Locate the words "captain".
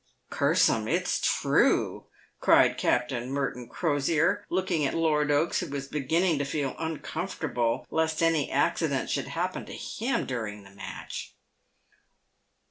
2.79-3.29